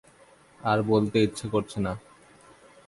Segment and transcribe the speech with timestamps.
[0.61, 1.93] আর বলতে ইচ্ছে করছে না।